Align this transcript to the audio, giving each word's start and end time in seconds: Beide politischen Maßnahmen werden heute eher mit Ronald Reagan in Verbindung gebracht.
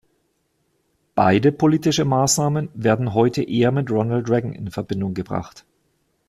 Beide 1.13 1.51
politischen 1.51 2.07
Maßnahmen 2.07 2.69
werden 2.73 3.13
heute 3.13 3.43
eher 3.43 3.71
mit 3.71 3.91
Ronald 3.91 4.31
Reagan 4.31 4.51
in 4.53 4.71
Verbindung 4.71 5.13
gebracht. 5.13 5.63